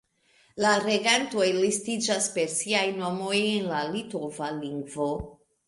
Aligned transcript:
La 0.63 0.69
regantoj 0.85 1.49
listiĝas 1.57 2.31
per 2.39 2.49
siaj 2.55 2.83
nomoj 3.03 3.37
en 3.53 3.71
la 3.77 3.85
litova 3.93 4.51
lingvo. 4.61 5.11